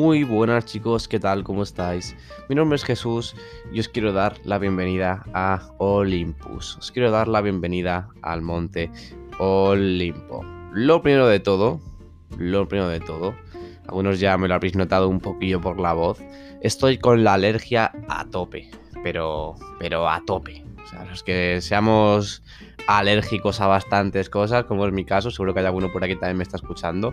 [0.00, 1.42] Muy buenas chicos, ¿qué tal?
[1.42, 2.14] ¿Cómo estáis?
[2.48, 3.34] Mi nombre es Jesús
[3.72, 6.76] y os quiero dar la bienvenida a Olympus.
[6.76, 8.92] Os quiero dar la bienvenida al monte
[9.40, 10.44] Olimpo.
[10.72, 11.80] Lo primero de todo,
[12.38, 13.34] lo primero de todo,
[13.88, 16.20] algunos ya me lo habréis notado un poquillo por la voz,
[16.62, 18.70] estoy con la alergia a tope,
[19.02, 20.64] pero, pero a tope.
[20.80, 22.44] O sea, los que seamos
[22.86, 26.36] alérgicos a bastantes cosas, como es mi caso, seguro que hay alguno por aquí también
[26.36, 27.12] me está escuchando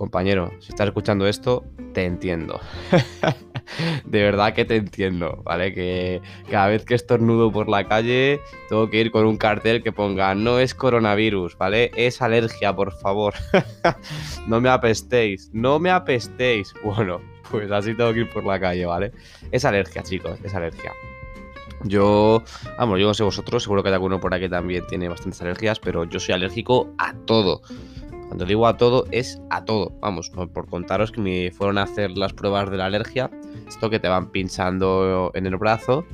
[0.00, 2.58] compañero, si estás escuchando esto, te entiendo.
[4.06, 5.74] de verdad que te entiendo, ¿vale?
[5.74, 8.40] Que cada vez que estornudo por la calle,
[8.70, 11.90] tengo que ir con un cartel que ponga, no es coronavirus, ¿vale?
[11.96, 13.34] Es alergia, por favor.
[14.48, 16.72] no me apestéis, no me apestéis.
[16.82, 17.20] Bueno,
[17.50, 19.12] pues así tengo que ir por la calle, ¿vale?
[19.52, 20.92] Es alergia, chicos, es alergia.
[21.84, 22.42] Yo,
[22.78, 26.04] vamos, yo no sé vosotros, seguro que alguno por aquí también tiene bastantes alergias, pero
[26.04, 27.60] yo soy alérgico a todo.
[28.30, 29.92] Cuando digo a todo, es a todo.
[30.00, 33.28] Vamos, por contaros que me fueron a hacer las pruebas de la alergia.
[33.66, 36.04] Esto que te van pinchando en el brazo,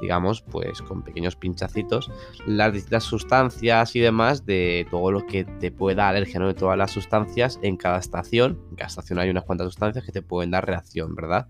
[0.00, 2.10] digamos, pues con pequeños pinchacitos,
[2.44, 6.48] las distintas sustancias y demás de todo lo que te puede dar alergia, ¿no?
[6.48, 8.58] De todas las sustancias en cada estación.
[8.70, 11.46] En cada estación hay unas cuantas sustancias que te pueden dar reacción, ¿verdad?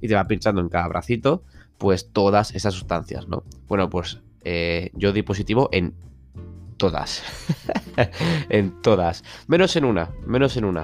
[0.00, 1.44] Y te va pinchando en cada bracito,
[1.78, 3.44] pues todas esas sustancias, ¿no?
[3.68, 5.94] Bueno, pues eh, yo di positivo en
[6.82, 7.22] todas.
[8.48, 9.22] en todas.
[9.46, 10.82] Menos en una, menos en una.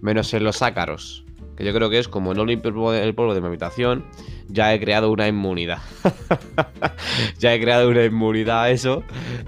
[0.00, 1.26] Menos en los ácaros.
[1.54, 4.06] Que yo creo que es como no limpio el polvo de mi habitación,
[4.48, 5.80] ya he creado una inmunidad.
[7.38, 9.02] ya he creado una inmunidad a eso,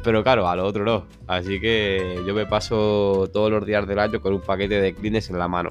[0.04, 1.06] pero claro, a lo otro no.
[1.26, 5.30] Así que yo me paso todos los días del año con un paquete de clines
[5.30, 5.70] en la mano.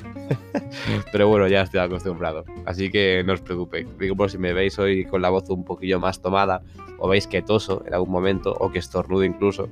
[1.12, 2.46] pero bueno, ya estoy acostumbrado.
[2.66, 3.88] Así que no os preocupéis.
[4.00, 6.64] Digo por si me veis hoy con la voz un poquillo más tomada,
[6.98, 9.70] o veis que toso en algún momento, o que estornudo incluso,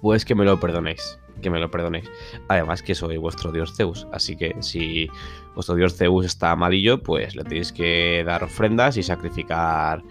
[0.00, 2.10] pues que me lo perdonéis, que me lo perdonéis.
[2.48, 5.08] Además que soy vuestro dios Zeus, así que si
[5.54, 10.02] vuestro dios Zeus está amarillo, pues le tenéis que dar ofrendas y sacrificar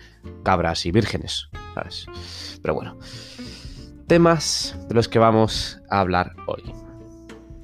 [0.43, 2.05] cabras y vírgenes, ¿sabes?
[2.61, 2.97] Pero bueno,
[4.07, 6.63] temas de los que vamos a hablar hoy.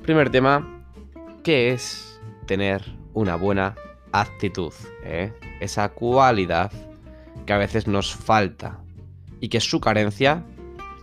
[0.01, 0.85] Primer tema,
[1.43, 2.81] ¿qué es tener
[3.13, 3.75] una buena
[4.13, 4.73] actitud?
[5.03, 5.33] Eh?
[5.59, 6.71] Esa cualidad
[7.45, 8.79] que a veces nos falta
[9.39, 10.43] y que su carencia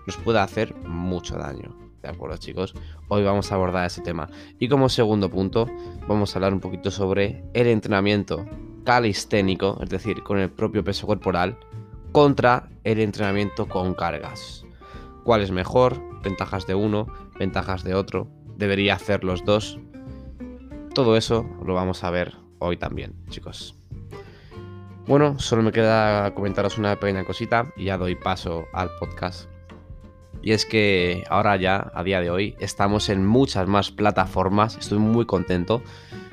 [0.07, 1.75] nos puede hacer mucho daño.
[2.05, 2.75] ¿De acuerdo, chicos?
[3.09, 4.29] Hoy vamos a abordar ese tema.
[4.59, 5.67] Y como segundo punto,
[6.07, 8.45] vamos a hablar un poquito sobre el entrenamiento
[8.85, 11.59] calisténico, es decir, con el propio peso corporal,
[12.13, 14.67] contra el entrenamiento con cargas.
[15.25, 15.99] ¿Cuál es mejor?
[16.23, 17.07] Ventajas de uno,
[17.39, 18.29] ventajas de otro.
[18.59, 19.79] ¿Debería hacer los dos?
[20.95, 23.79] Todo eso lo vamos a ver hoy también, chicos.
[25.07, 29.54] Bueno, solo me queda comentaros una pequeña cosita y ya doy paso al podcast
[30.45, 34.77] y es que ahora ya, a día de hoy, estamos en muchas más plataformas.
[34.77, 35.83] Estoy muy contento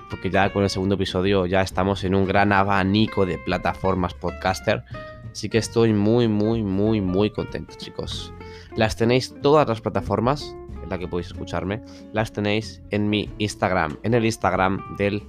[0.09, 4.83] porque ya con el segundo episodio ya estamos en un gran abanico de plataformas podcaster.
[5.31, 8.33] Así que estoy muy, muy, muy, muy contento, chicos.
[8.75, 11.81] Las tenéis todas las plataformas en las que podéis escucharme.
[12.11, 15.23] Las tenéis en mi Instagram, en el Instagram del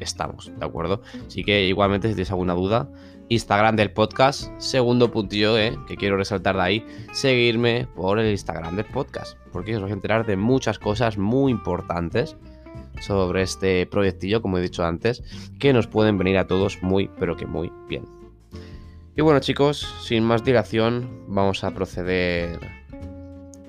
[0.00, 1.02] estamos, ¿de acuerdo?
[1.26, 2.88] Así que igualmente si tenéis alguna duda,
[3.28, 8.76] Instagram del podcast, segundo puntillo eh, que quiero resaltar de ahí, seguirme por el Instagram
[8.76, 12.36] del podcast, porque os vais a enterar de muchas cosas muy importantes
[13.00, 15.22] sobre este proyectillo, como he dicho antes,
[15.58, 18.21] que nos pueden venir a todos muy, pero que muy bien.
[19.14, 22.58] Y bueno chicos, sin más dilación, vamos a proceder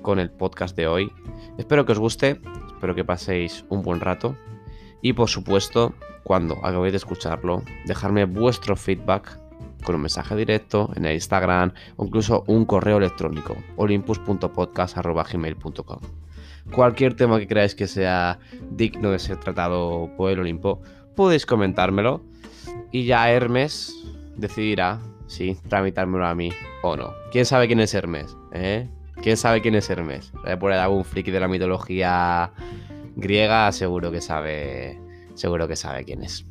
[0.00, 1.12] con el podcast de hoy.
[1.58, 2.40] Espero que os guste,
[2.72, 4.38] espero que paséis un buen rato
[5.02, 5.92] y por supuesto,
[6.22, 9.38] cuando acabéis de escucharlo, dejarme vuestro feedback
[9.84, 16.00] con un mensaje directo en el Instagram o incluso un correo electrónico olympus.podcast.gmail.com
[16.72, 18.38] Cualquier tema que creáis que sea
[18.70, 20.80] digno de ser tratado por el Olimpo,
[21.14, 22.22] podéis comentármelo
[22.90, 23.94] y ya Hermes
[24.36, 26.50] decidirá sí, tramitármelo a mí
[26.82, 27.12] o no.
[27.32, 28.36] ¿Quién sabe quién es Hermes?
[28.52, 28.88] ¿Eh?
[29.22, 30.32] ¿Quién sabe quién es Hermes?
[30.60, 32.52] Por algún friki de la mitología
[33.16, 35.00] griega, seguro que sabe,
[35.34, 36.44] seguro que sabe quién es.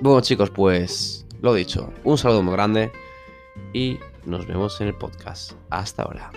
[0.00, 2.92] Bueno chicos, pues lo dicho, un saludo muy grande
[3.72, 5.52] y nos vemos en el podcast.
[5.70, 6.30] Hasta ahora.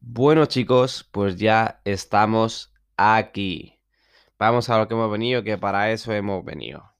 [0.00, 3.77] Bueno chicos, pues ya estamos aquí.
[4.38, 6.92] Vamos a lo que hemos venido, que para eso hemos venido.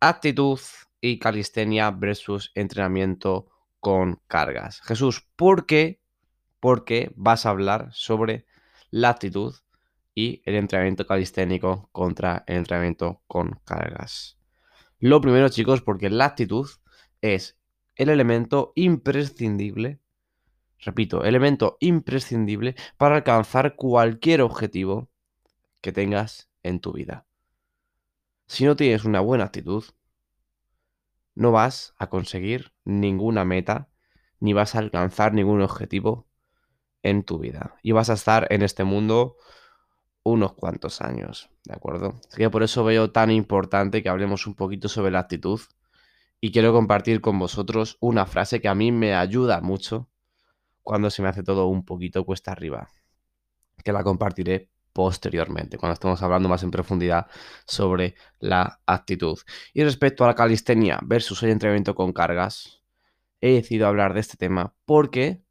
[0.00, 0.60] Actitud
[1.00, 3.50] y calistenia versus entrenamiento
[3.80, 4.82] con cargas.
[4.82, 6.02] Jesús, ¿por qué?
[6.60, 8.44] Porque vas a hablar sobre
[8.90, 9.54] la actitud
[10.14, 14.38] y el entrenamiento calisténico contra el entrenamiento con cargas.
[14.98, 16.68] Lo primero, chicos, porque la actitud
[17.22, 17.58] es
[17.94, 20.00] el elemento imprescindible,
[20.80, 25.08] repito, elemento imprescindible para alcanzar cualquier objetivo
[25.80, 27.26] que tengas en tu vida.
[28.46, 29.84] Si no tienes una buena actitud,
[31.34, 33.88] no vas a conseguir ninguna meta,
[34.40, 36.26] ni vas a alcanzar ningún objetivo
[37.02, 37.76] en tu vida.
[37.82, 39.36] Y vas a estar en este mundo
[40.22, 42.20] unos cuantos años, ¿de acuerdo?
[42.28, 45.60] Así que por eso veo tan importante que hablemos un poquito sobre la actitud
[46.40, 50.08] y quiero compartir con vosotros una frase que a mí me ayuda mucho
[50.82, 52.88] cuando se me hace todo un poquito cuesta arriba,
[53.84, 57.28] que la compartiré posteriormente, cuando estemos hablando más en profundidad
[57.66, 59.38] sobre la actitud.
[59.72, 62.82] Y respecto a la calistenia versus el entrenamiento con cargas,
[63.40, 65.44] he decidido hablar de este tema porque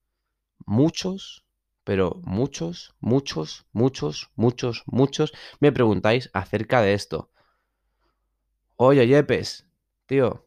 [0.66, 1.46] muchos,
[1.86, 7.32] pero muchos, muchos, muchos, muchos, muchos me preguntáis acerca de esto.
[8.76, 9.66] Oye, Yepes,
[10.08, 10.47] tío,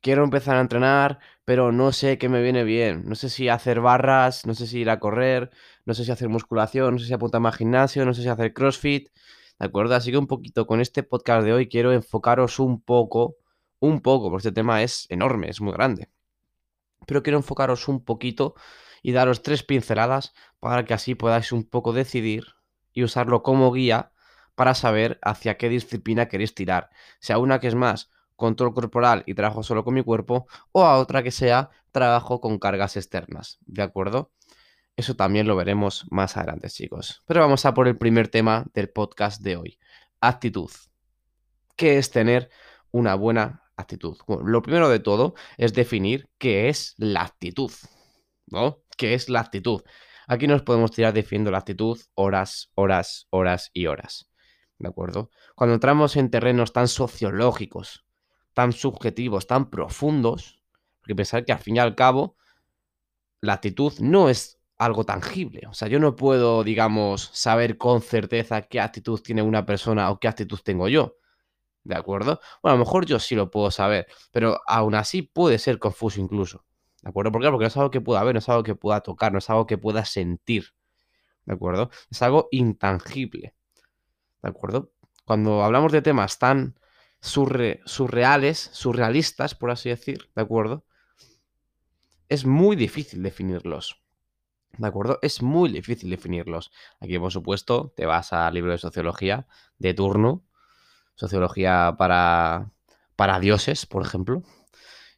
[0.00, 3.04] quiero empezar a entrenar, pero no sé qué me viene bien.
[3.06, 5.50] No sé si hacer barras, no sé si ir a correr,
[5.84, 8.52] no sé si hacer musculación, no sé si apuntarme al gimnasio, no sé si hacer
[8.52, 9.10] crossfit.
[9.58, 9.94] ¿De acuerdo?
[9.94, 13.36] Así que un poquito con este podcast de hoy quiero enfocaros un poco,
[13.78, 16.08] un poco, porque este tema es enorme, es muy grande.
[17.06, 18.54] Pero quiero enfocaros un poquito
[19.02, 22.44] y daros tres pinceladas para que así podáis un poco decidir
[22.92, 24.12] y usarlo como guía
[24.54, 26.90] para saber hacia qué disciplina queréis tirar.
[27.18, 28.10] Sea una que es más
[28.40, 32.58] control corporal y trabajo solo con mi cuerpo, o a otra que sea trabajo con
[32.58, 34.32] cargas externas, ¿de acuerdo?
[34.96, 37.22] Eso también lo veremos más adelante, chicos.
[37.26, 39.78] Pero vamos a por el primer tema del podcast de hoy.
[40.20, 40.70] Actitud.
[41.76, 42.50] ¿Qué es tener
[42.90, 44.16] una buena actitud?
[44.44, 47.70] Lo primero de todo es definir qué es la actitud,
[48.46, 48.82] ¿no?
[48.96, 49.82] ¿Qué es la actitud?
[50.26, 54.30] Aquí nos podemos tirar definiendo la actitud horas, horas, horas y horas.
[54.78, 55.30] ¿De acuerdo?
[55.54, 58.06] Cuando entramos en terrenos tan sociológicos,
[58.60, 60.60] tan subjetivos, tan profundos,
[61.00, 62.36] porque pensar que al fin y al cabo
[63.40, 65.62] la actitud no es algo tangible.
[65.66, 70.20] O sea, yo no puedo, digamos, saber con certeza qué actitud tiene una persona o
[70.20, 71.16] qué actitud tengo yo.
[71.84, 72.38] ¿De acuerdo?
[72.62, 76.20] Bueno, a lo mejor yo sí lo puedo saber, pero aún así puede ser confuso
[76.20, 76.66] incluso.
[77.00, 77.32] ¿De acuerdo?
[77.32, 77.48] ¿Por qué?
[77.48, 79.48] Porque no es algo que pueda ver, no es algo que pueda tocar, no es
[79.48, 80.74] algo que pueda sentir.
[81.46, 81.88] ¿De acuerdo?
[82.10, 83.54] Es algo intangible.
[84.42, 84.92] ¿De acuerdo?
[85.24, 86.74] Cuando hablamos de temas tan
[87.20, 90.84] surreales, surrealistas, por así decir, ¿de acuerdo?
[92.28, 94.02] Es muy difícil definirlos.
[94.78, 95.18] ¿De acuerdo?
[95.22, 96.70] Es muy difícil definirlos.
[97.00, 99.46] Aquí, por supuesto, te vas al libro de sociología
[99.78, 100.44] de turno,
[101.16, 102.72] sociología para,
[103.16, 104.42] para dioses, por ejemplo,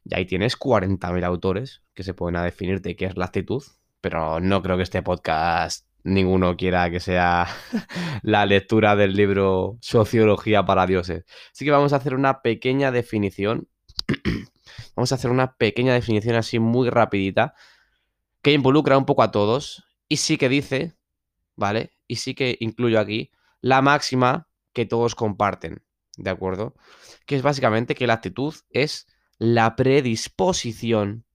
[0.03, 3.63] y ahí tienes 40.000 autores que se pueden a definirte qué es la actitud,
[4.01, 7.47] pero no creo que este podcast ninguno quiera que sea
[8.21, 11.25] la lectura del libro Sociología para Dioses.
[11.51, 13.67] Así que vamos a hacer una pequeña definición.
[14.95, 17.53] vamos a hacer una pequeña definición así muy rapidita
[18.41, 20.95] que involucra un poco a todos y sí que dice,
[21.55, 21.93] ¿vale?
[22.07, 23.31] Y sí que incluyo aquí
[23.61, 25.83] la máxima que todos comparten,
[26.17, 26.75] ¿de acuerdo?
[27.25, 29.07] Que es básicamente que la actitud es
[29.37, 31.25] la predisposición,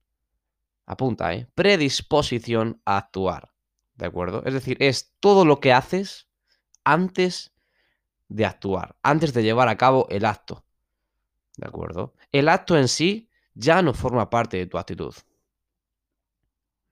[0.86, 1.48] apunta, ¿eh?
[1.54, 3.52] Predisposición a actuar.
[3.98, 4.42] ¿De acuerdo?
[4.46, 6.28] Es decir, es todo lo que haces
[6.84, 7.52] antes
[8.28, 10.64] de actuar, antes de llevar a cabo el acto.
[11.56, 12.14] ¿De acuerdo?
[12.30, 15.14] El acto en sí ya no forma parte de tu actitud.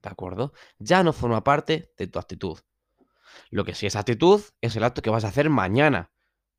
[0.03, 0.53] ¿De acuerdo?
[0.81, 2.59] Ya no forma parte de tu actitud.
[3.51, 6.11] Lo que sí es actitud es el acto que vas a hacer mañana,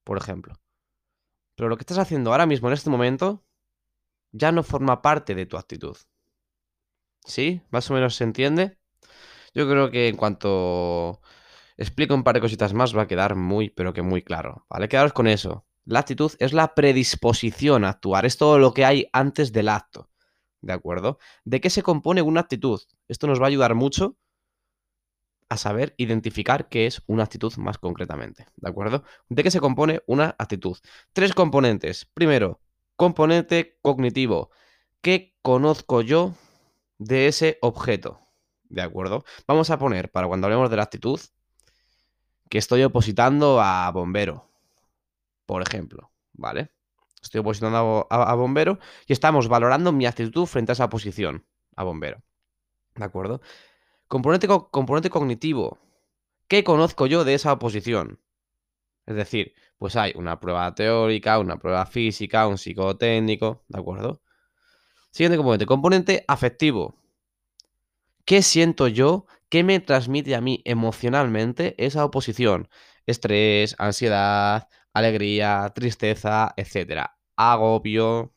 [0.05, 0.61] por ejemplo.
[1.55, 3.43] Pero lo que estás haciendo ahora mismo en este momento
[4.31, 5.97] ya no forma parte de tu actitud.
[7.25, 7.61] ¿Sí?
[7.69, 8.77] ¿Más o menos se entiende?
[9.57, 11.19] Yo creo que en cuanto
[11.77, 14.67] explico un par de cositas más va a quedar muy, pero que muy claro.
[14.69, 14.87] ¿Vale?
[14.87, 15.65] Quedaros con eso.
[15.83, 20.11] La actitud es la predisposición a actuar, es todo lo que hay antes del acto.
[20.61, 21.17] ¿De acuerdo?
[21.43, 22.79] ¿De qué se compone una actitud?
[23.07, 24.15] Esto nos va a ayudar mucho
[25.49, 28.45] a saber identificar qué es una actitud más concretamente.
[28.57, 29.05] ¿De acuerdo?
[29.27, 30.77] ¿De qué se compone una actitud?
[31.13, 32.05] Tres componentes.
[32.13, 32.61] Primero,
[32.95, 34.51] componente cognitivo.
[35.01, 36.35] ¿Qué conozco yo
[36.99, 38.26] de ese objeto?
[38.69, 39.23] ¿De acuerdo?
[39.47, 41.19] Vamos a poner, para cuando hablemos de la actitud,
[42.49, 44.49] que estoy opositando a bombero,
[45.45, 46.71] por ejemplo, ¿vale?
[47.21, 51.45] Estoy opositando a, bombero y estamos valorando mi actitud frente a esa oposición
[51.75, 52.21] a bombero.
[52.95, 53.41] ¿De acuerdo?
[54.07, 55.79] Componente, componente cognitivo.
[56.47, 58.19] ¿Qué conozco yo de esa oposición?
[59.05, 64.21] Es decir, pues hay una prueba teórica, una prueba física, un psicotécnico, ¿de acuerdo?
[65.11, 66.95] Siguiente componente, componente afectivo.
[68.27, 69.25] ¿Qué siento yo?
[69.47, 72.67] ¿Qué me transmite a mí emocionalmente esa oposición?
[73.05, 77.17] Estrés, ansiedad, alegría, tristeza, etcétera.
[77.37, 78.33] Agobio.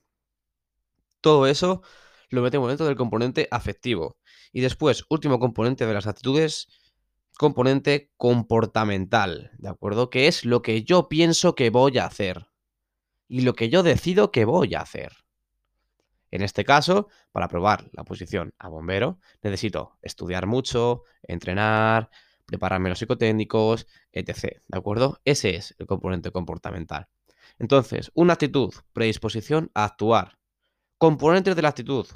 [1.21, 1.83] Todo eso
[2.29, 4.17] lo metemos dentro del componente afectivo.
[4.53, 6.69] Y después, último componente de las actitudes,
[7.37, 10.09] componente comportamental, ¿de acuerdo?
[10.09, 12.47] Que es lo que yo pienso que voy a hacer
[13.27, 15.11] y lo que yo decido que voy a hacer.
[16.31, 22.11] En este caso, para probar la posición a bombero, necesito estudiar mucho, entrenar,
[22.47, 24.61] prepararme los psicotécnicos, etc.
[24.69, 25.21] ¿De acuerdo?
[25.25, 27.09] Ese es el componente comportamental.
[27.59, 30.39] Entonces, una actitud, predisposición a actuar.
[30.99, 32.07] Componentes de la actitud.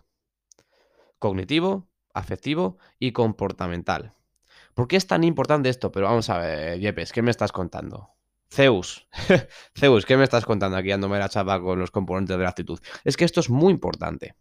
[1.19, 4.13] Cognitivo, afectivo y comportamental.
[4.75, 5.93] ¿Por qué es tan importante esto?
[5.93, 8.14] Pero vamos a ver, Yepes, ¿qué me estás contando?
[8.55, 9.09] Zeus,
[9.77, 12.79] Zeus, ¿qué me estás contando aquí dándome la chapa con los componentes de la actitud?
[13.03, 14.37] Es que esto es muy importante.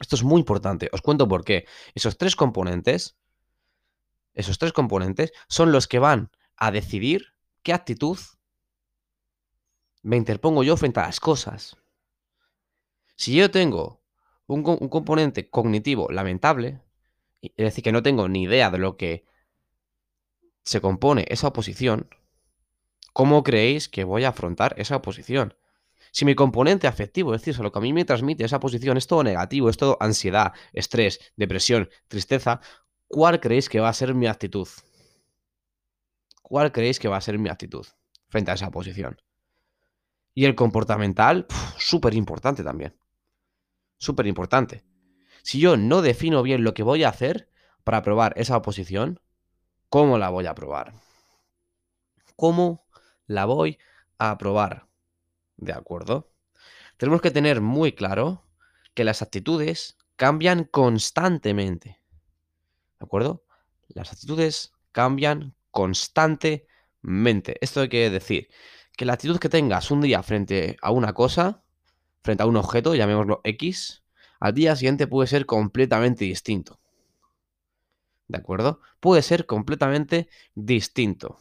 [0.00, 0.88] Esto es muy importante.
[0.90, 1.66] Os cuento por qué.
[1.94, 3.16] Esos tres componentes,
[4.32, 8.18] esos tres componentes son los que van a decidir qué actitud
[10.02, 11.76] me interpongo yo frente a las cosas.
[13.16, 14.02] Si yo tengo
[14.46, 16.80] un, componente cognitivo lamentable,
[17.42, 19.26] es decir, que no tengo ni idea de lo que
[20.62, 22.08] se compone esa oposición,
[23.14, 25.54] ¿cómo creéis que voy a afrontar esa oposición?
[26.12, 29.06] Si mi componente afectivo, es decir, lo que a mí me transmite esa oposición es
[29.06, 32.60] todo negativo, es todo ansiedad, estrés, depresión, tristeza,
[33.08, 34.68] ¿cuál creéis que va a ser mi actitud?
[36.42, 37.86] ¿Cuál creéis que va a ser mi actitud
[38.28, 39.16] frente a esa oposición?
[40.34, 41.46] Y el comportamental,
[41.78, 42.94] súper importante también
[44.04, 44.84] súper importante.
[45.42, 47.48] Si yo no defino bien lo que voy a hacer
[47.82, 49.20] para probar esa oposición,
[49.88, 50.94] ¿cómo la voy a probar?
[52.36, 52.83] ¿Cómo
[53.26, 53.78] la voy
[54.18, 54.86] a probar?
[55.56, 56.32] ¿De acuerdo?
[56.96, 58.44] Tenemos que tener muy claro
[58.94, 62.00] que las actitudes cambian constantemente.
[62.98, 63.44] ¿De acuerdo?
[63.88, 67.56] Las actitudes cambian constantemente.
[67.60, 68.48] Esto quiere decir
[68.96, 71.64] que la actitud que tengas un día frente a una cosa
[72.24, 74.02] frente a un objeto, llamémoslo X,
[74.40, 76.80] al día siguiente puede ser completamente distinto.
[78.28, 78.80] ¿De acuerdo?
[78.98, 81.38] Puede ser completamente distinto.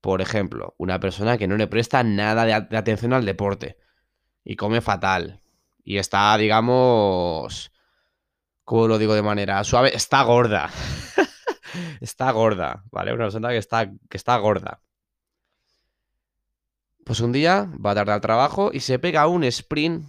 [0.00, 3.76] Por ejemplo, una persona que no le presta nada de, atención al deporte
[4.44, 5.40] y come fatal
[5.84, 7.72] y está, digamos,
[8.64, 9.94] ¿cómo lo digo de manera suave?
[9.94, 10.70] Está gorda.
[12.00, 13.12] está gorda, ¿vale?
[13.12, 14.82] Una persona que está, que está gorda.
[17.04, 20.06] Pues un día va a tardar al trabajo y se pega un sprint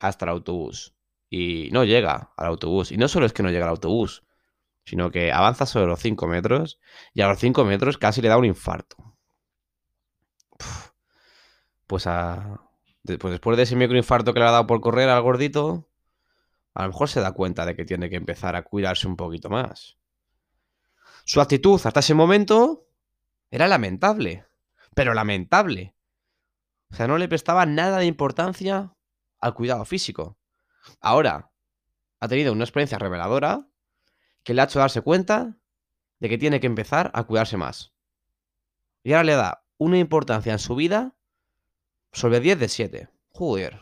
[0.00, 0.94] hasta el autobús.
[1.30, 2.92] Y no llega al autobús.
[2.92, 4.22] Y no solo es que no llega al autobús,
[4.84, 6.80] sino que avanza sobre los 5 metros
[7.12, 8.96] y a los 5 metros casi le da un infarto.
[11.86, 12.60] Pues, a,
[13.04, 15.88] pues después de ese microinfarto que le ha dado por correr al gordito,
[16.74, 19.48] a lo mejor se da cuenta de que tiene que empezar a cuidarse un poquito
[19.48, 19.98] más.
[21.24, 22.86] Su actitud hasta ese momento
[23.50, 24.46] era lamentable,
[24.94, 25.94] pero lamentable.
[26.90, 28.94] O sea, no le prestaba nada de importancia
[29.40, 30.38] al cuidado físico.
[31.00, 31.50] Ahora,
[32.20, 33.66] ha tenido una experiencia reveladora
[34.44, 35.58] que le ha hecho darse cuenta
[36.20, 37.92] de que tiene que empezar a cuidarse más.
[39.02, 41.16] Y ahora le da una importancia en su vida
[42.12, 43.08] sobre 10 de 7.
[43.30, 43.80] Joder.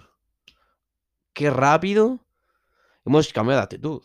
[1.34, 2.26] Qué rápido
[3.04, 4.02] hemos cambiado de actitud.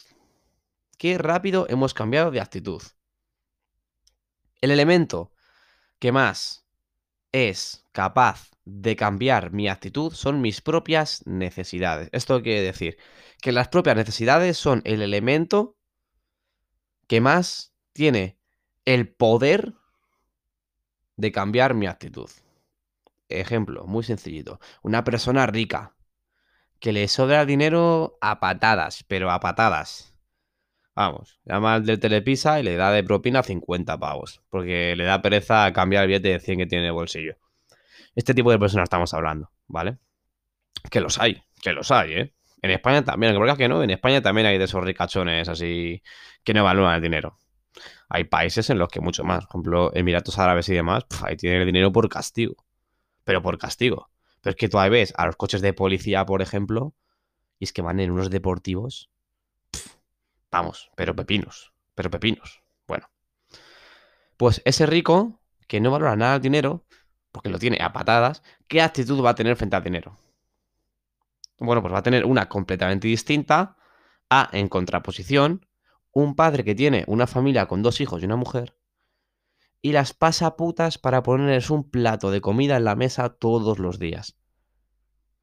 [0.98, 2.82] Qué rápido hemos cambiado de actitud.
[4.60, 5.32] El elemento
[6.00, 6.66] que más
[7.32, 12.10] es capaz de cambiar mi actitud son mis propias necesidades.
[12.12, 12.98] Esto quiere decir
[13.42, 15.77] que las propias necesidades son el elemento
[17.08, 18.38] que más tiene
[18.86, 19.74] el poder
[21.16, 22.30] de cambiar mi actitud.
[23.30, 24.60] Ejemplo, muy sencillito.
[24.84, 25.96] Una persona rica
[26.80, 30.14] que le sobra dinero a patadas, pero a patadas.
[30.96, 35.22] Vamos, llama al del Telepisa y le da de propina 50 pavos, porque le da
[35.22, 37.38] pereza cambiar el billete de 100 que tiene en el bolsillo.
[38.16, 40.00] Este tipo de personas estamos hablando, ¿vale?
[40.90, 42.37] Que los hay, que los hay, ¿eh?
[42.62, 46.02] En España también, que no, en España también hay de esos ricachones así
[46.44, 47.38] que no evalúan el dinero.
[48.10, 51.62] Hay países en los que mucho más, por ejemplo, Emiratos Árabes y demás, ahí tienen
[51.62, 52.56] el dinero por castigo.
[53.24, 54.10] Pero por castigo.
[54.42, 56.96] Pero es que tú ves a los coches de policía, por ejemplo,
[57.60, 59.10] y es que van en unos deportivos.
[60.50, 62.64] vamos, pero pepinos, pero pepinos.
[62.88, 63.10] Bueno.
[64.38, 66.86] Pues ese rico, que no valora nada el dinero,
[67.32, 70.18] porque lo tiene a patadas, ¿qué actitud va a tener frente al dinero?
[71.60, 73.78] Bueno, pues va a tener una completamente distinta
[74.30, 75.66] a, en contraposición,
[76.12, 78.78] un padre que tiene una familia con dos hijos y una mujer
[79.82, 84.00] y las pasa putas para ponerles un plato de comida en la mesa todos los
[84.00, 84.38] días.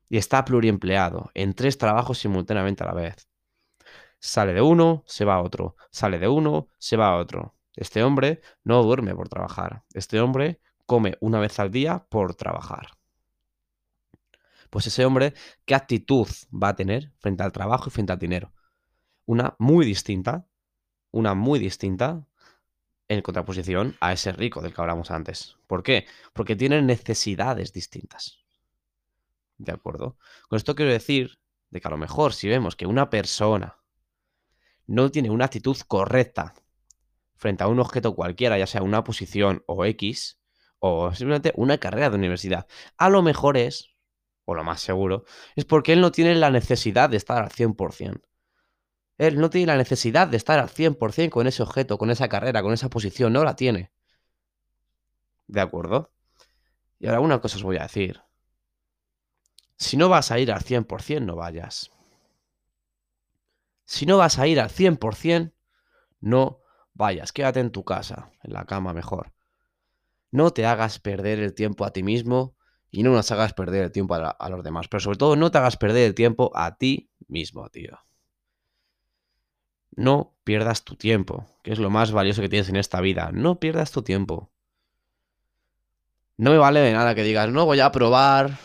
[0.09, 3.29] Y está pluriempleado, en tres trabajos simultáneamente a la vez.
[4.19, 5.77] Sale de uno, se va a otro.
[5.91, 7.57] Sale de uno, se va a otro.
[7.75, 9.85] Este hombre no duerme por trabajar.
[9.93, 12.89] Este hombre come una vez al día por trabajar.
[14.75, 15.35] Pues ese hombre,
[15.67, 18.53] ¿qué actitud va a tener frente al trabajo y frente al dinero?
[19.25, 20.49] Una muy distinta,
[21.13, 22.27] una muy distinta
[23.07, 25.59] en contraposición a ese rico del que hablamos antes.
[25.69, 26.07] ¿Por qué?
[26.33, 28.41] Porque tienen necesidades distintas.
[29.59, 30.19] ¿De acuerdo?
[30.49, 31.39] Con esto quiero decir
[31.71, 33.77] de que a lo mejor si vemos que una persona
[34.89, 36.53] no tiene una actitud correcta
[37.37, 40.41] frente a un objeto cualquiera, ya sea una posición o X,
[40.81, 42.67] o simplemente una carrera de universidad,
[42.97, 43.94] a lo mejor es,
[44.45, 45.25] o lo más seguro,
[45.57, 48.21] es porque él no tiene la necesidad de estar al 100%.
[49.17, 52.63] Él no tiene la necesidad de estar al 100% con ese objeto, con esa carrera,
[52.63, 53.93] con esa posición, no la tiene.
[55.47, 56.11] ¿De acuerdo?
[56.99, 58.23] Y ahora una cosa os voy a decir.
[59.77, 61.91] Si no vas a ir al 100%, no vayas.
[63.85, 65.53] Si no vas a ir al 100%,
[66.21, 66.61] no
[66.95, 67.33] vayas.
[67.33, 69.33] Quédate en tu casa, en la cama mejor.
[70.31, 72.57] No te hagas perder el tiempo a ti mismo
[72.95, 74.87] y no nos hagas perder el tiempo a, los demás.
[74.87, 77.99] Pero sobre todo, no te hagas perder el tiempo a ti mismo, tío.
[79.97, 83.31] No pierdas tu tiempo, que es lo más valioso que tienes en esta vida.
[83.33, 84.53] No pierdas tu tiempo.
[86.37, 88.59] No me vale de nada que digas, no, voy a probar.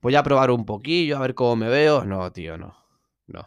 [0.00, 2.04] Voy a probar un poquillo, a ver cómo me veo.
[2.06, 2.74] No, tío, no.
[3.26, 3.46] No.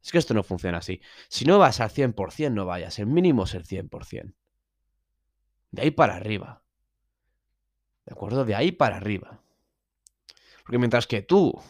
[0.00, 1.00] Es que esto no funciona así.
[1.28, 3.00] Si no vas al 100%, no vayas.
[3.00, 4.32] El mínimo es el 100%.
[5.72, 6.63] De ahí para arriba.
[8.06, 8.44] ¿De acuerdo?
[8.44, 9.40] De ahí para arriba.
[10.62, 11.60] Porque mientras que tú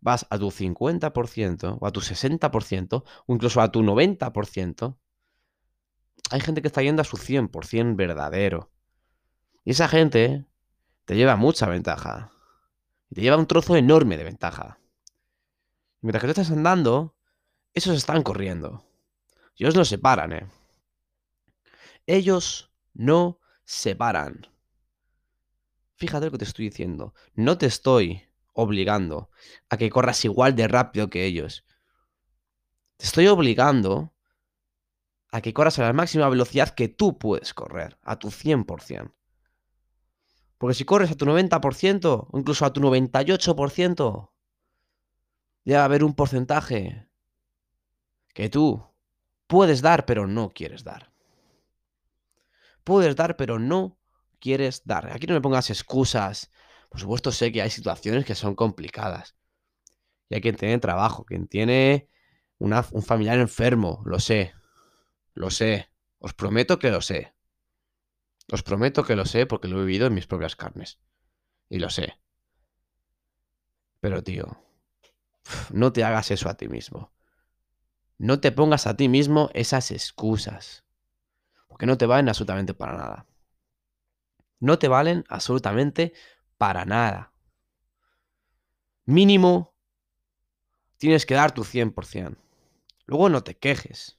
[0.00, 4.96] vas a tu 50% o a tu 60% o incluso a tu 90%,
[6.30, 8.70] hay gente que está yendo a su 100% verdadero.
[9.64, 10.46] Y esa gente
[11.04, 12.30] te lleva mucha ventaja.
[13.14, 14.78] Te lleva un trozo enorme de ventaja.
[16.00, 17.16] mientras que tú estás andando,
[17.74, 18.84] esos están corriendo.
[19.56, 20.48] Ellos no se paran, ¿eh?
[22.06, 24.46] Ellos no se paran.
[25.96, 27.14] Fíjate lo que te estoy diciendo.
[27.34, 29.30] No te estoy obligando
[29.68, 31.64] a que corras igual de rápido que ellos.
[32.96, 34.14] Te estoy obligando
[35.30, 39.12] a que corras a la máxima velocidad que tú puedes correr, a tu 100%.
[40.58, 44.30] Porque si corres a tu 90% o incluso a tu 98%,
[45.64, 47.08] ya va a haber un porcentaje
[48.32, 48.86] que tú
[49.46, 51.12] puedes dar pero no quieres dar.
[52.84, 53.98] Puedes dar pero no
[54.38, 55.12] quieres dar.
[55.12, 56.50] Aquí no me pongas excusas
[56.88, 59.36] por supuesto sé que hay situaciones que son complicadas.
[60.28, 62.08] Y hay quien tiene trabajo, quien tiene
[62.58, 64.54] un familiar enfermo, lo sé.
[65.34, 65.90] Lo sé.
[66.18, 67.34] Os prometo que lo sé.
[68.50, 70.98] Os prometo que lo sé porque lo he vivido en mis propias carnes.
[71.68, 72.18] Y lo sé.
[74.00, 74.58] Pero tío,
[75.70, 77.12] no te hagas eso a ti mismo.
[78.18, 80.84] No te pongas a ti mismo esas excusas.
[81.68, 83.26] Porque no te valen absolutamente para nada.
[84.58, 86.12] No te valen absolutamente
[86.56, 87.32] para nada.
[89.04, 89.74] Mínimo,
[90.96, 92.36] tienes que dar tu 100%.
[93.06, 94.18] Luego no te quejes.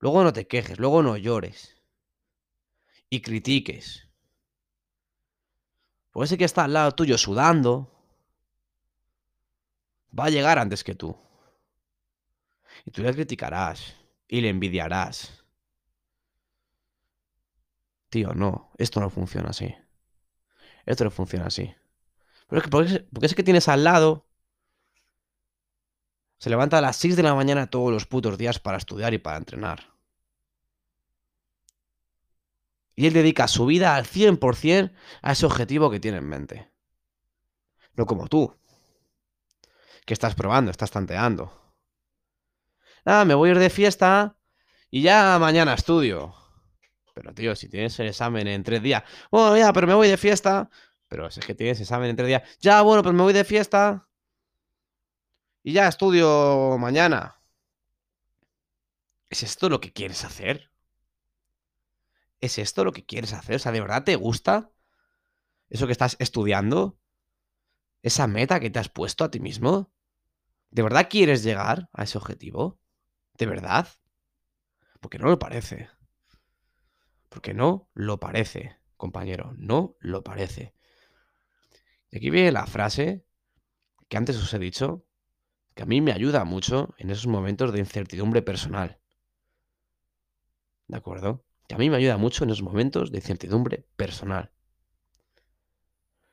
[0.00, 1.76] Luego no te quejes, luego no llores.
[3.10, 4.08] Y critiques.
[6.10, 7.90] Porque ese que está al lado tuyo sudando
[10.16, 11.16] va a llegar antes que tú.
[12.84, 13.94] Y tú le criticarás
[14.26, 15.37] y le envidiarás.
[18.08, 19.74] Tío, no, esto no funciona así.
[20.86, 21.74] Esto no funciona así.
[22.48, 24.26] Pero es que porque, es que tienes al lado.
[26.38, 29.18] Se levanta a las 6 de la mañana todos los putos días para estudiar y
[29.18, 29.92] para entrenar.
[32.94, 34.92] Y él dedica su vida al 100%
[35.22, 36.72] a ese objetivo que tiene en mente.
[37.94, 38.56] No como tú.
[40.06, 41.52] Que estás probando, estás tanteando.
[43.04, 44.36] Nada, me voy a ir de fiesta
[44.90, 46.34] y ya mañana estudio.
[47.18, 49.02] Pero, tío, si tienes el examen en tres días.
[49.32, 50.70] Bueno, ya, pero me voy de fiesta.
[51.08, 52.42] Pero si es que tienes examen en tres días.
[52.60, 54.08] Ya, bueno, pues me voy de fiesta.
[55.64, 57.42] Y ya estudio mañana.
[59.28, 60.70] ¿Es esto lo que quieres hacer?
[62.40, 63.56] ¿Es esto lo que quieres hacer?
[63.56, 64.70] O sea, ¿de verdad te gusta
[65.70, 67.00] eso que estás estudiando?
[68.00, 69.92] ¿Esa meta que te has puesto a ti mismo?
[70.70, 72.78] ¿De verdad quieres llegar a ese objetivo?
[73.36, 73.88] ¿De verdad?
[75.00, 75.88] Porque no lo parece.
[77.28, 79.54] Porque no lo parece, compañero.
[79.56, 80.74] No lo parece.
[82.10, 83.24] Y aquí viene la frase
[84.08, 85.04] que antes os he dicho,
[85.74, 88.98] que a mí me ayuda mucho en esos momentos de incertidumbre personal.
[90.86, 91.44] ¿De acuerdo?
[91.68, 94.50] Que a mí me ayuda mucho en esos momentos de incertidumbre personal.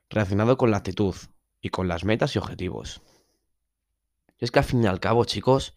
[0.10, 1.16] Relacionado con la actitud
[1.62, 3.02] y con las metas y objetivos.
[4.38, 5.76] es que al fin y al cabo, chicos,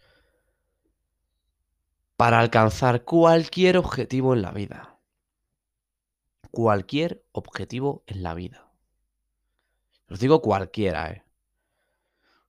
[2.17, 4.98] para alcanzar cualquier objetivo en la vida,
[6.51, 8.69] cualquier objetivo en la vida,
[10.11, 11.23] os digo cualquiera, ¿eh?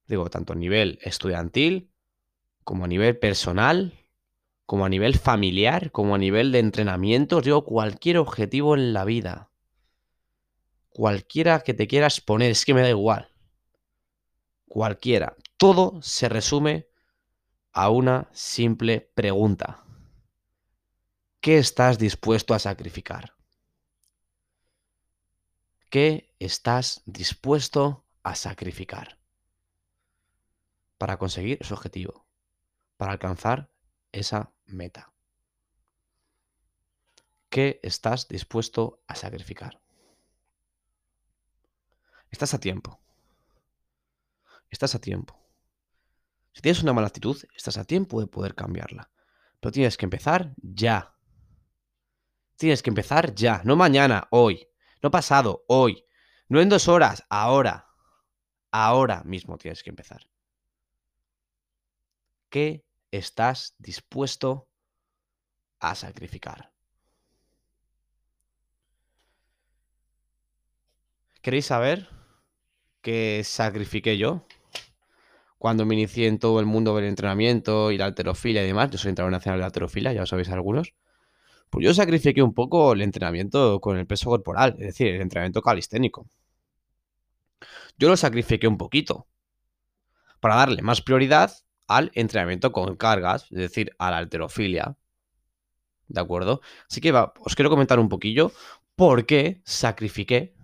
[0.07, 1.91] Digo, tanto a nivel estudiantil,
[2.63, 3.93] como a nivel personal,
[4.65, 7.37] como a nivel familiar, como a nivel de entrenamiento.
[7.37, 9.49] Os digo, cualquier objetivo en la vida.
[10.89, 13.29] Cualquiera que te quieras poner, es que me da igual.
[14.67, 15.35] Cualquiera.
[15.57, 16.87] Todo se resume
[17.71, 19.83] a una simple pregunta.
[21.39, 23.38] ¿Qué estás dispuesto a sacrificar?
[25.89, 29.19] ¿Qué estás dispuesto a sacrificar?
[30.99, 32.25] para conseguir ese objetivo,
[32.97, 33.71] para alcanzar
[34.11, 35.11] esa meta.
[37.49, 39.81] ¿Qué estás dispuesto a sacrificar?
[42.29, 42.99] Estás a tiempo.
[44.69, 45.39] Estás a tiempo.
[46.53, 49.09] Si tienes una mala actitud, estás a tiempo de poder cambiarla.
[49.59, 51.15] Pero tienes que empezar ya.
[52.57, 54.67] Tienes que empezar ya, no mañana, hoy.
[55.01, 56.05] No pasado, hoy.
[56.47, 57.87] No en dos horas, ahora.
[58.71, 60.27] Ahora mismo tienes que empezar.
[62.49, 64.67] ¿Qué estás dispuesto
[65.79, 66.71] a sacrificar?
[71.41, 72.09] ¿Queréis saber
[73.01, 74.45] qué sacrifiqué yo?
[75.57, 78.97] Cuando me inicié en todo el mundo del entrenamiento y la alterofilia y demás, yo
[78.97, 80.93] soy entrenador nacional de alterofilia, ya lo sabéis algunos,
[81.69, 85.61] pues yo sacrifiqué un poco el entrenamiento con el peso corporal, es decir, el entrenamiento
[85.61, 86.27] calisténico.
[87.97, 89.27] Yo lo sacrifiqué un poquito
[90.39, 91.51] para darle más prioridad
[91.87, 94.95] al entrenamiento con cargas, es decir, a la alterofilia.
[96.07, 96.61] ¿De acuerdo?
[96.89, 98.51] Así que os quiero comentar un poquillo
[98.95, 100.55] por qué sacrifiqué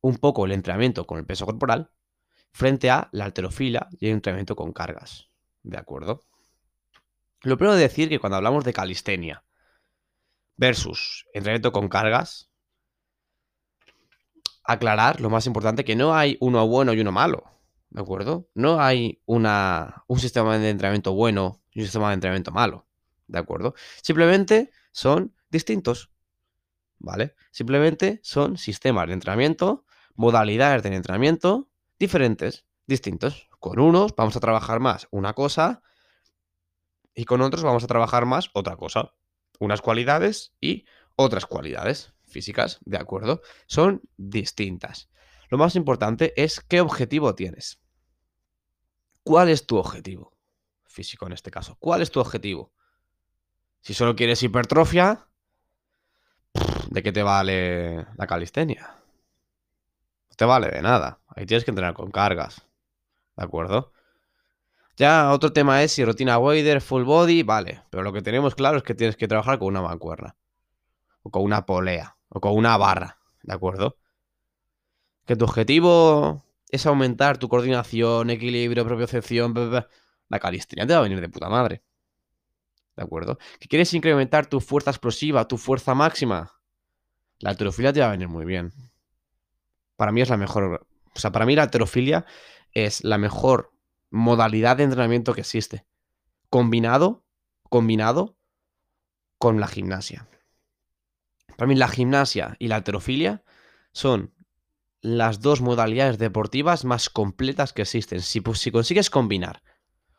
[0.00, 1.90] un poco el entrenamiento con el peso corporal
[2.52, 5.30] frente a la alterofilia y el entrenamiento con cargas.
[5.62, 6.22] ¿De acuerdo?
[7.44, 9.44] Lo primero de decir que cuando hablamos de calistenia
[10.56, 12.50] versus entrenamiento con cargas,
[14.64, 17.44] aclarar lo más importante que no hay uno bueno y uno malo.
[17.90, 18.48] ¿De acuerdo?
[18.54, 22.86] No hay una, un sistema de entrenamiento bueno y un sistema de entrenamiento malo.
[23.26, 23.74] ¿De acuerdo?
[24.02, 26.10] Simplemente son distintos.
[26.98, 27.34] ¿Vale?
[27.50, 33.48] Simplemente son sistemas de entrenamiento, modalidades de entrenamiento diferentes, distintos.
[33.60, 35.82] Con unos vamos a trabajar más una cosa
[37.14, 39.14] y con otros vamos a trabajar más otra cosa.
[39.60, 40.84] Unas cualidades y
[41.16, 43.40] otras cualidades físicas, ¿de acuerdo?
[43.66, 45.08] Son distintas.
[45.48, 47.80] Lo más importante es qué objetivo tienes.
[49.22, 50.36] ¿Cuál es tu objetivo?
[50.84, 51.76] Físico en este caso.
[51.78, 52.72] ¿Cuál es tu objetivo?
[53.80, 55.28] Si solo quieres hipertrofia,
[56.90, 58.96] ¿de qué te vale la calistenia?
[60.30, 61.20] No te vale de nada.
[61.28, 62.66] Ahí tienes que entrenar con cargas.
[63.36, 63.92] ¿De acuerdo?
[64.96, 67.82] Ya otro tema es si rutina wader, full body, vale.
[67.90, 70.36] Pero lo que tenemos claro es que tienes que trabajar con una mancuerna.
[71.22, 72.16] O con una polea.
[72.28, 73.18] O con una barra.
[73.42, 73.96] ¿De acuerdo?
[75.26, 79.54] Que tu objetivo es aumentar tu coordinación, equilibrio, propiocepción,
[80.28, 81.82] la calistenia te va a venir de puta madre.
[82.96, 83.38] ¿De acuerdo?
[83.58, 86.54] Que quieres incrementar tu fuerza explosiva, tu fuerza máxima,
[87.38, 88.72] la alterofilia te va a venir muy bien.
[89.96, 90.86] Para mí es la mejor.
[91.14, 92.24] O sea, para mí la alterofilia
[92.72, 93.73] es la mejor
[94.14, 95.84] modalidad de entrenamiento que existe.
[96.48, 97.24] Combinado,
[97.68, 98.36] combinado
[99.38, 100.28] con la gimnasia.
[101.56, 103.42] Para mí la gimnasia y la alterofilia
[103.92, 104.32] son
[105.00, 108.22] las dos modalidades deportivas más completas que existen.
[108.22, 109.62] Si, si consigues combinar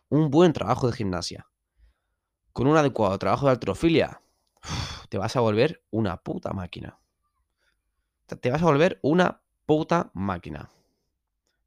[0.10, 1.48] un buen trabajo de gimnasia
[2.52, 4.22] con un adecuado trabajo de altrofilia,
[5.10, 7.00] te vas a volver una puta máquina.
[8.28, 10.70] Te vas a volver una puta máquina.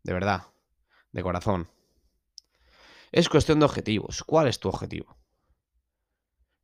[0.02, 0.42] De verdad.
[1.12, 1.68] De corazón.
[3.12, 4.22] Es cuestión de objetivos.
[4.22, 5.18] ¿Cuál es tu objetivo?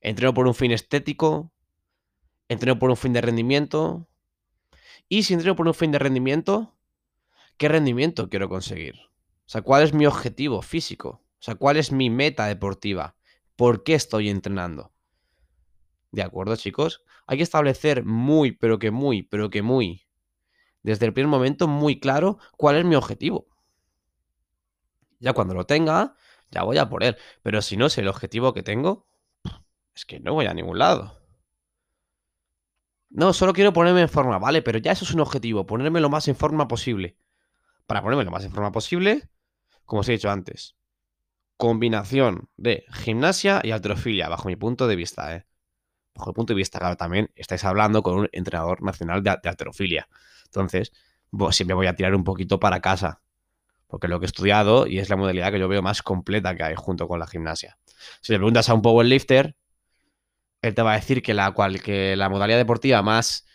[0.00, 1.52] ¿Entreno por un fin estético?
[2.48, 4.08] ¿Entreno por un fin de rendimiento?
[5.08, 6.76] Y si entreno por un fin de rendimiento,
[7.56, 8.96] ¿qué rendimiento quiero conseguir?
[8.96, 11.22] O sea, ¿cuál es mi objetivo físico?
[11.38, 13.16] O sea, ¿cuál es mi meta deportiva?
[13.56, 14.92] ¿Por qué estoy entrenando?
[16.10, 17.02] ¿De acuerdo, chicos?
[17.26, 20.06] Hay que establecer muy, pero que muy, pero que muy,
[20.82, 23.48] desde el primer momento, muy claro cuál es mi objetivo.
[25.18, 26.14] Ya cuando lo tenga,
[26.54, 27.16] ya voy a por él.
[27.42, 29.06] Pero si no es el objetivo que tengo,
[29.94, 31.20] Es que no voy a ningún lado.
[33.10, 34.60] No, solo quiero ponerme en forma, ¿vale?
[34.60, 37.16] Pero ya eso es un objetivo, ponerme lo más en forma posible.
[37.86, 39.30] Para ponerme lo más en forma posible,
[39.84, 40.76] como os he dicho antes,
[41.56, 45.46] combinación de gimnasia y alterofilia, bajo mi punto de vista, ¿eh?
[46.14, 50.08] Bajo mi punto de vista, claro, también estáis hablando con un entrenador nacional de, alterofilia.
[50.46, 50.92] Entonces,
[51.50, 53.22] siempre voy a tirar un poquito para casa.
[53.94, 56.64] Porque lo que he estudiado y es la modalidad que yo veo más completa que
[56.64, 57.78] hay junto con la gimnasia.
[58.22, 59.54] Si le preguntas a un powerlifter,
[60.62, 63.46] él te va a decir que la, cual, que la modalidad deportiva más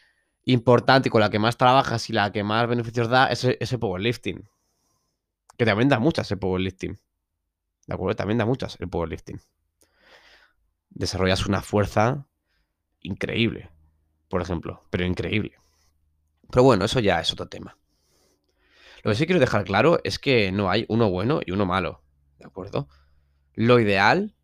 [0.45, 3.77] importante y con la que más trabajas y la que más beneficios da es ese
[3.77, 4.47] powerlifting.
[5.57, 6.97] Que también da muchas el powerlifting.
[7.85, 8.15] ¿De acuerdo?
[8.15, 9.41] También da muchas el powerlifting.
[10.89, 12.27] Desarrollas una fuerza
[13.01, 13.71] increíble,
[14.29, 15.57] por ejemplo, pero increíble.
[16.49, 17.75] Pero bueno, eso ya es otro tema.
[19.03, 22.03] Lo que sí quiero dejar claro es que no hay uno bueno y uno malo,
[22.37, 22.87] ¿de acuerdo?
[23.53, 24.35] Lo ideal,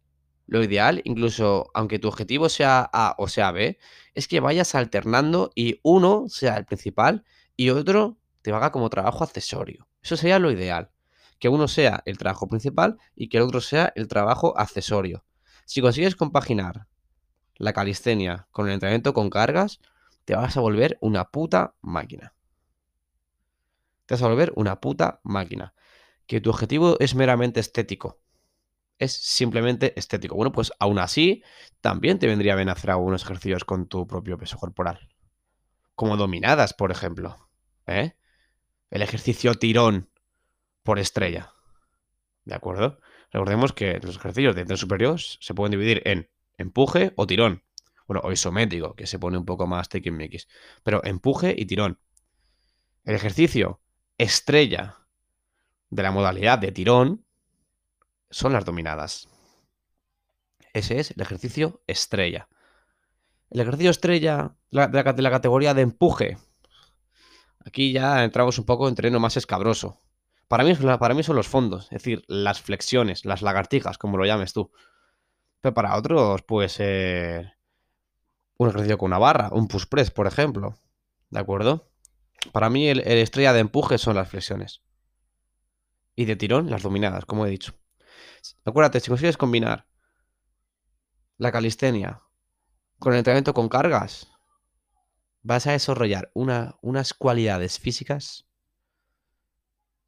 [0.47, 3.77] lo ideal, incluso aunque tu objetivo sea A o sea B,
[4.13, 7.23] es que vayas alternando y uno sea el principal
[7.55, 9.87] y otro te haga como trabajo accesorio.
[10.01, 10.91] Eso sería lo ideal
[11.39, 15.25] que uno sea el trabajo principal y que el otro sea el trabajo accesorio.
[15.65, 16.87] Si consigues compaginar
[17.57, 19.79] la calistenia con el entrenamiento con cargas,
[20.25, 22.34] te vas a volver una puta máquina.
[24.05, 25.73] Te vas a volver una puta máquina.
[26.27, 28.19] Que tu objetivo es meramente estético.
[28.97, 30.35] Es simplemente estético.
[30.35, 31.43] Bueno, pues aún así,
[31.81, 35.09] también te vendría bien hacer algunos ejercicios con tu propio peso corporal.
[35.95, 37.49] Como dominadas, por ejemplo.
[37.87, 38.15] ¿eh?
[38.89, 40.09] El ejercicio tirón
[40.83, 41.53] por estrella.
[42.45, 42.99] ¿De acuerdo?
[43.31, 47.63] Recordemos que los ejercicios de tren superior se pueden dividir en empuje o tirón.
[48.07, 50.47] Bueno, o isométrico, que se pone un poco más mix.
[50.83, 51.99] Pero empuje y tirón.
[53.03, 53.81] El ejercicio
[54.17, 54.97] estrella
[55.89, 57.25] de la modalidad de tirón
[58.29, 59.27] son las dominadas.
[60.73, 62.49] Ese es el ejercicio estrella.
[63.49, 66.37] El ejercicio estrella de la, categoría de empuje.
[67.65, 70.01] Aquí ya entramos un poco en terreno más escabroso.
[70.47, 74.25] Para mí, para mí son los fondos, es decir, las flexiones, las lagartijas, como lo
[74.25, 74.71] llames tú.
[75.61, 77.53] Pero para otros puede ser
[78.57, 80.75] un ejercicio con una barra, un push press, por ejemplo.
[81.29, 81.89] ¿De acuerdo?
[82.51, 84.81] Para mí el, estrella de empuje son las flexiones.
[86.15, 87.73] Y de tirón, las dominadas, como he dicho.
[88.63, 89.87] Acuérdate, si consigues combinar
[91.37, 92.21] la calistenia
[92.99, 94.31] con el entrenamiento con cargas,
[95.41, 98.47] vas a desarrollar unas cualidades físicas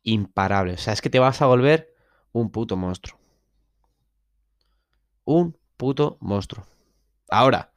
[0.03, 0.73] imparable.
[0.73, 1.93] O sea, es que te vas a volver
[2.31, 3.19] un puto monstruo.
[5.25, 6.65] Un puto monstruo.
[7.29, 7.73] Ahora,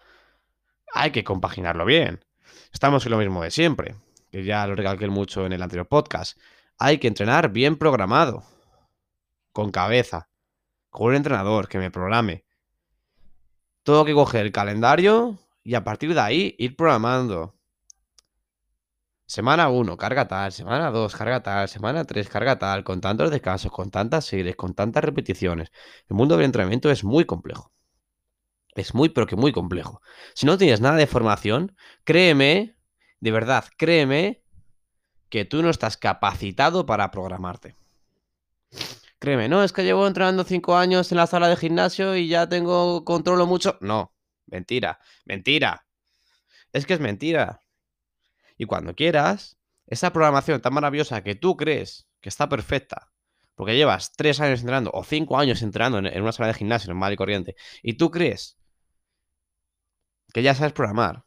[0.94, 2.24] hay que compaginarlo bien.
[2.72, 3.96] Estamos en lo mismo de siempre,
[4.30, 6.38] que ya lo recalqué mucho en el anterior podcast.
[6.78, 8.44] Hay que entrenar bien programado,
[9.52, 10.28] con cabeza,
[10.88, 12.44] con un entrenador que me programe.
[13.82, 17.56] Todo que coger el calendario y a partir de ahí ir programando.
[19.26, 23.70] Semana 1, carga tal, semana 2, carga tal, semana 3, carga tal, con tantos descansos,
[23.70, 25.70] con tantas series, con tantas repeticiones.
[26.08, 27.72] El mundo del entrenamiento es muy complejo.
[28.74, 30.00] Es muy, pero que muy complejo.
[30.34, 32.76] Si no tienes nada de formación, créeme,
[33.20, 34.42] de verdad, créeme,
[35.28, 37.76] que tú no estás capacitado para programarte.
[39.18, 42.48] Créeme, no, es que llevo entrenando 5 años en la sala de gimnasio y ya
[42.48, 43.78] tengo controlo mucho.
[43.80, 44.14] No,
[44.46, 45.86] mentira, mentira.
[46.72, 47.60] Es que es mentira.
[48.56, 53.12] Y cuando quieras, esa programación tan maravillosa que tú crees que está perfecta,
[53.54, 57.12] porque llevas tres años entrenando o cinco años entrenando en, una sala de gimnasio normal
[57.12, 58.58] y corriente, y tú crees
[60.32, 61.24] que ya sabes programar,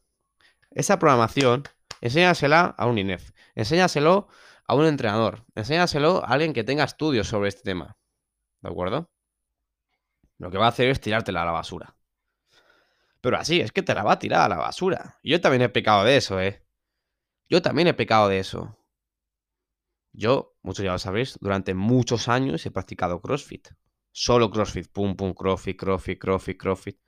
[0.72, 1.64] esa programación,
[2.04, 4.28] enséñasela a un INEF, enséñaselo
[4.68, 7.98] a un entrenador, enséñaselo a alguien que tenga estudios sobre este tema.
[8.62, 9.10] ¿De acuerdo?
[10.38, 11.96] Lo que va a hacer es tirártela a la basura.
[13.22, 15.18] Pero así, es que te la va a tirar a la basura.
[15.24, 16.66] Yo también he pecado de eso, ¿eh?
[17.48, 18.78] Yo también he pecado de eso.
[20.12, 23.70] Yo, muchos ya lo sabréis, durante muchos años he practicado CrossFit.
[24.12, 27.00] Solo CrossFit, pum, pum, CrossFit, CrossFit, CrossFit, CrossFit.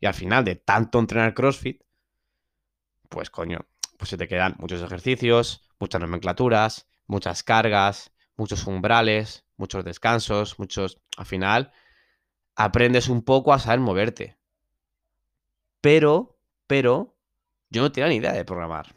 [0.00, 1.84] Y al final de tanto entrenar CrossFit,
[3.08, 3.60] pues coño,
[4.02, 11.00] pues se te quedan muchos ejercicios, muchas nomenclaturas, muchas cargas, muchos umbrales, muchos descansos, muchos...
[11.16, 11.70] Al final,
[12.56, 14.36] aprendes un poco a saber moverte.
[15.80, 16.36] Pero,
[16.66, 17.16] pero,
[17.70, 18.88] yo no tenía ni idea de programar.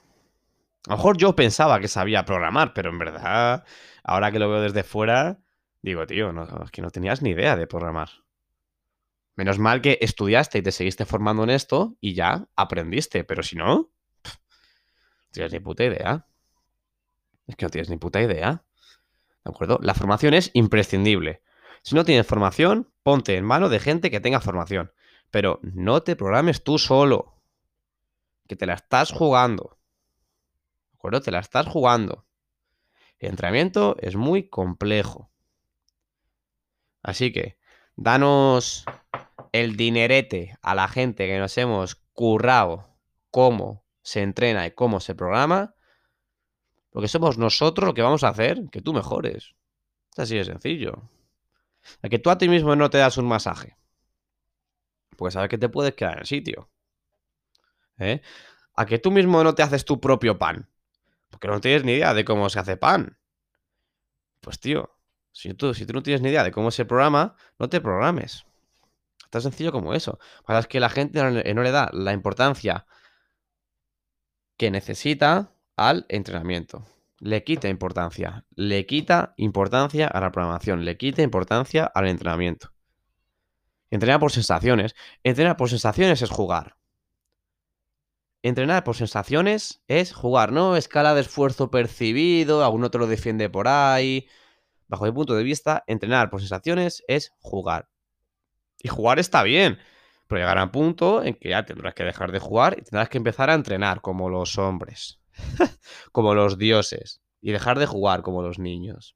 [0.87, 3.63] A lo mejor yo pensaba que sabía programar, pero en verdad,
[4.03, 5.37] ahora que lo veo desde fuera,
[5.83, 8.09] digo, tío, no, es que no tenías ni idea de programar.
[9.35, 13.55] Menos mal que estudiaste y te seguiste formando en esto y ya aprendiste, pero si
[13.55, 13.94] no, no
[15.35, 16.27] tienes ni puta idea.
[17.47, 18.63] Es que no tienes ni puta idea.
[19.43, 19.79] ¿De acuerdo?
[19.81, 21.43] La formación es imprescindible.
[21.83, 24.91] Si no tienes formación, ponte en mano de gente que tenga formación.
[25.29, 27.41] Pero no te programes tú solo.
[28.47, 29.77] Que te la estás jugando.
[30.91, 31.21] ¿De acuerdo?
[31.21, 32.25] Te la estás jugando.
[33.19, 35.31] El entrenamiento es muy complejo.
[37.03, 37.59] Así que,
[37.95, 38.85] danos
[39.51, 42.97] el dinerete a la gente que nos hemos currado
[43.29, 45.73] cómo se entrena y cómo se programa,
[46.91, 49.55] porque somos nosotros lo que vamos a hacer que tú mejores.
[50.13, 51.09] Es así de sencillo.
[52.03, 53.77] A que tú a ti mismo no te das un masaje.
[55.17, 56.69] Pues sabes que te puedes quedar en el sitio.
[57.97, 58.21] ¿Eh?
[58.75, 60.69] A que tú mismo no te haces tu propio pan.
[61.31, 63.17] Porque no tienes ni idea de cómo se hace pan.
[64.39, 64.95] Pues tío,
[65.31, 68.45] si tú, si tú no tienes ni idea de cómo se programa, no te programes.
[69.31, 70.19] Tan sencillo como eso.
[70.45, 72.85] Para es que la gente no le da la importancia
[74.57, 76.85] que necesita al entrenamiento.
[77.19, 78.45] Le quita importancia.
[78.55, 80.85] Le quita importancia a la programación.
[80.85, 82.71] Le quita importancia al entrenamiento.
[83.89, 84.95] Entrenar por sensaciones.
[85.23, 86.77] Entrenar por sensaciones es jugar.
[88.45, 90.75] Entrenar por sensaciones es jugar, ¿no?
[90.75, 94.27] Escala de esfuerzo percibido, alguno te lo defiende por ahí.
[94.87, 97.89] Bajo mi punto de vista, entrenar por sensaciones es jugar.
[98.83, 99.79] Y jugar está bien,
[100.27, 103.17] pero llegará un punto en que ya tendrás que dejar de jugar y tendrás que
[103.17, 105.19] empezar a entrenar como los hombres,
[106.11, 109.15] como los dioses, y dejar de jugar como los niños.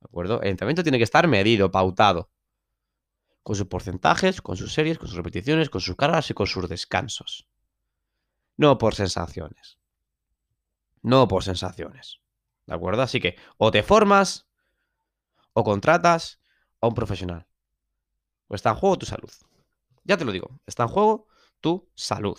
[0.00, 0.40] ¿De acuerdo?
[0.42, 2.30] El entrenamiento tiene que estar medido, pautado,
[3.42, 6.68] con sus porcentajes, con sus series, con sus repeticiones, con sus cargas y con sus
[6.68, 7.48] descansos.
[8.56, 9.78] No por sensaciones.
[11.02, 12.20] No por sensaciones.
[12.66, 13.02] ¿De acuerdo?
[13.02, 14.46] Así que o te formas
[15.52, 16.40] o contratas
[16.80, 17.46] a un profesional.
[18.46, 19.30] O está en juego tu salud.
[20.04, 21.28] Ya te lo digo, está en juego
[21.60, 22.38] tu salud.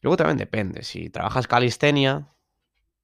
[0.00, 2.34] Luego también depende, si trabajas calistenia,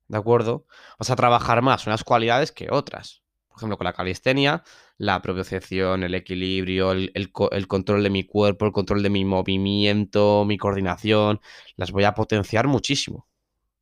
[0.09, 0.67] ¿de acuerdo?
[0.99, 3.23] Vas a trabajar más unas cualidades que otras.
[3.49, 4.63] Por ejemplo, con la calistenia,
[4.97, 10.45] la propiocepción, el equilibrio, el, el, control de mi cuerpo, el control de mi movimiento,
[10.45, 11.41] mi coordinación,
[11.77, 13.29] las voy a potenciar muchísimo.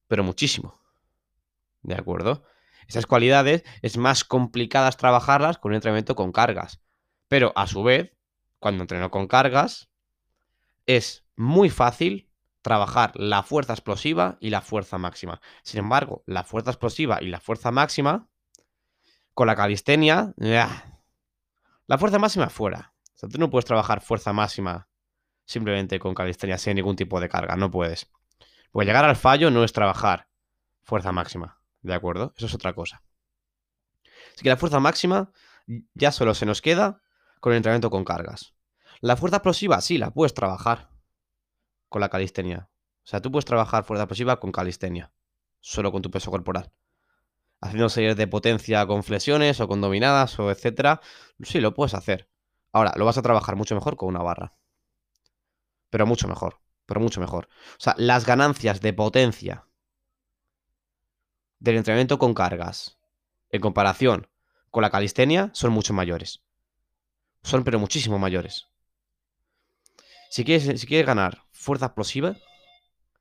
[0.09, 0.81] Pero muchísimo.
[1.83, 2.45] ¿De acuerdo?
[2.89, 6.81] Esas cualidades es más complicadas trabajarlas con un entrenamiento con cargas.
[7.29, 8.16] Pero a su vez,
[8.59, 9.91] cuando entreno con cargas,
[10.87, 12.31] es muy fácil
[12.63, 15.41] trabajar la fuerza explosiva y la fuerza máxima.
[15.63, 18.29] Sin embargo, la fuerza explosiva y la fuerza máxima,
[19.35, 22.95] con la calistenia, la fuerza máxima fuera.
[23.15, 24.89] O sea, tú no puedes trabajar fuerza máxima
[25.45, 28.11] simplemente con calistenia sin ningún tipo de carga, no puedes.
[28.73, 30.29] Porque llegar al fallo no es trabajar
[30.83, 32.35] fuerza máxima, ¿de acuerdo?
[32.37, 33.03] Eso es otra cosa.
[34.35, 35.31] Así que la fuerza máxima
[35.95, 37.01] ya solo se nos queda
[37.47, 38.57] con el entrenamiento con cargas.
[38.99, 40.91] La fuerza explosiva, sí, la puedes trabajar
[41.89, 42.69] con la calistenia.
[43.05, 45.13] O sea, tú puedes trabajar fuerza explosiva con calistenia,
[45.61, 46.73] solo con tu peso corporal.
[47.61, 51.01] Haciendo series de potencia con flexiones o con dominadas o etcétera,
[51.41, 52.29] sí, lo puedes hacer.
[52.73, 54.53] Ahora, lo vas a trabajar mucho mejor con una barra.
[55.89, 57.47] Pero mucho mejor, pero mucho mejor.
[57.75, 59.69] O sea, las ganancias de potencia
[61.61, 62.99] del entrenamiento con cargas
[63.51, 64.27] en comparación
[64.73, 66.43] con la calistenia son mucho mayores.
[67.47, 68.67] Son pero muchísimo mayores.
[70.31, 72.35] Si quieres, si quieres ganar fuerza explosiva,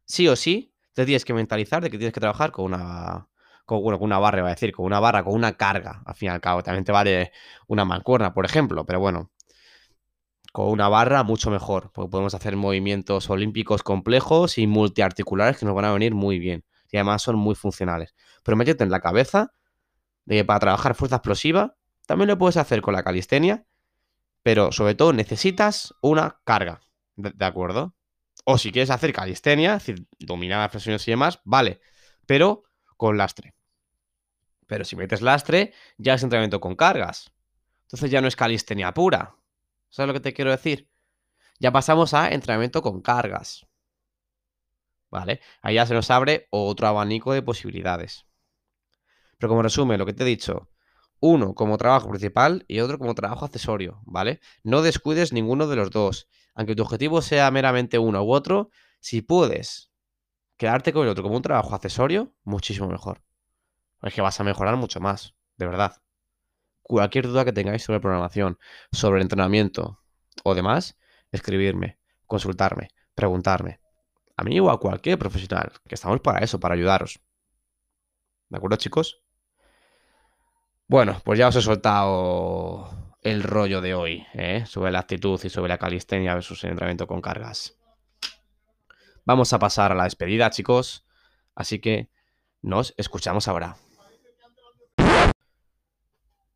[0.03, 3.29] sí o sí, te tienes que mentalizar de que tienes que trabajar con una.
[3.65, 6.01] Con, con una barra, a decir, con una barra, con una carga.
[6.07, 7.33] Al fin y al cabo, también te vale
[7.67, 9.29] una mancuerna, por ejemplo, pero bueno.
[10.51, 15.75] Con una barra mucho mejor, porque podemos hacer movimientos olímpicos complejos y multiarticulares que nos
[15.75, 16.65] van a venir muy bien.
[16.89, 18.15] Y además son muy funcionales.
[18.43, 19.53] Pero métete en la cabeza
[20.25, 21.75] de que para trabajar fuerza explosiva,
[22.07, 23.65] también lo puedes hacer con la calistenia,
[24.45, 26.79] pero sobre todo necesitas una carga.
[27.15, 27.95] ¿De, acuerdo?
[28.43, 31.81] O si quieres hacer calistenia, es decir, dominadas, flexiones y demás, vale,
[32.27, 32.61] pero
[32.95, 33.55] con lastre.
[34.67, 37.33] Pero si metes lastre, ya es entrenamiento con cargas.
[37.85, 39.35] Entonces ya no es calistenia pura.
[39.89, 40.91] ¿Sabes lo que te quiero decir?
[41.57, 43.65] Ya pasamos a entrenamiento con cargas.
[45.09, 45.41] ¿Vale?
[45.63, 48.27] Ahí ya se nos abre otro abanico de posibilidades.
[49.39, 50.69] Pero como resumen, lo que te he dicho,
[51.25, 54.39] uno como trabajo principal y otro como trabajo accesorio, ¿vale?
[54.63, 59.21] No descuides ninguno de los dos aunque tu objetivo sea meramente uno u otro, si
[59.21, 59.91] puedes
[60.57, 63.21] quedarte con el otro como un trabajo accesorio, muchísimo mejor.
[64.01, 66.01] Es que vas a mejorar mucho más, de verdad.
[66.81, 68.57] Cualquier duda que tengáis sobre programación,
[68.91, 69.99] sobre entrenamiento
[70.43, 70.97] o demás,
[71.31, 73.81] escribirme, consultarme, preguntarme.
[74.37, 77.19] A mí o a cualquier profesional, que estamos para eso, para ayudaros.
[78.49, 79.24] ¿De acuerdo, chicos?
[80.87, 84.65] Bueno, pues ya os he soltado el rollo de hoy, ¿eh?
[84.67, 87.75] sobre la actitud y sobre la calistenia versus el entrenamiento con cargas.
[89.25, 91.07] Vamos a pasar a la despedida, chicos.
[91.55, 92.11] Así que
[92.61, 93.77] nos escuchamos ahora.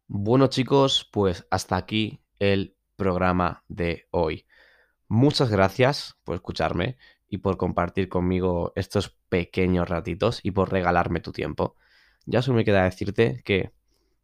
[0.07, 4.45] Bueno, chicos, pues hasta aquí el programa de hoy.
[5.07, 11.31] Muchas gracias por escucharme y por compartir conmigo estos pequeños ratitos y por regalarme tu
[11.31, 11.75] tiempo.
[12.27, 13.73] Ya solo me queda decirte que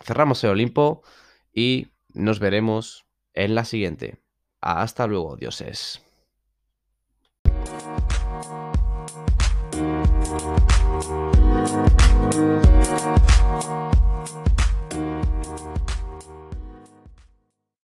[0.00, 1.04] Cerramos el Olimpo
[1.54, 4.18] y nos veremos en la siguiente.
[4.60, 6.02] Hasta luego, dioses.